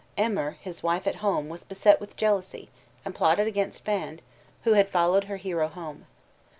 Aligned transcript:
Emer, 0.17 0.57
his 0.61 0.81
wife 0.81 1.05
at 1.05 1.17
home, 1.17 1.47
was 1.47 1.63
beset 1.63 1.99
with 2.01 2.17
jealousy, 2.17 2.69
and 3.05 3.13
plotted 3.13 3.45
against 3.45 3.85
Fand, 3.85 4.23
who 4.63 4.73
had 4.73 4.89
followed 4.89 5.25
her 5.25 5.37
hero 5.37 5.67
home. 5.67 6.07